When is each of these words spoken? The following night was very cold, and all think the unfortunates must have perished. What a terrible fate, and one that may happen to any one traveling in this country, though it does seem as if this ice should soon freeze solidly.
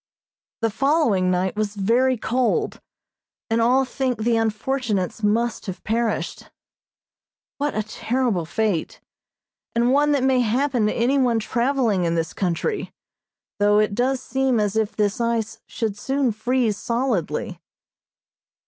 The 0.61 0.71
following 0.71 1.29
night 1.29 1.55
was 1.55 1.75
very 1.75 2.17
cold, 2.17 2.81
and 3.51 3.61
all 3.61 3.85
think 3.85 4.17
the 4.23 4.35
unfortunates 4.35 5.21
must 5.21 5.67
have 5.67 5.83
perished. 5.83 6.49
What 7.59 7.75
a 7.75 7.83
terrible 7.83 8.45
fate, 8.47 8.99
and 9.75 9.93
one 9.93 10.11
that 10.13 10.23
may 10.23 10.39
happen 10.39 10.87
to 10.87 10.91
any 10.93 11.19
one 11.19 11.37
traveling 11.37 12.05
in 12.05 12.15
this 12.15 12.33
country, 12.33 12.91
though 13.59 13.77
it 13.77 13.93
does 13.93 14.23
seem 14.23 14.59
as 14.59 14.75
if 14.75 14.95
this 14.95 15.21
ice 15.21 15.59
should 15.67 15.95
soon 15.95 16.31
freeze 16.31 16.77
solidly. 16.79 17.61